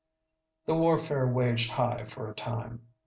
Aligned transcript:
The 0.65 0.73
warfare 0.73 1.27
waged 1.27 1.69
high 1.69 2.05
for 2.05 2.27
a 2.27 2.33
time. 2.33 2.87